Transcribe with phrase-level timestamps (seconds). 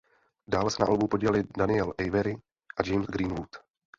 [0.47, 2.33] Dále se na albu podíleli Daniel Avery
[2.77, 3.49] a James Greenwood.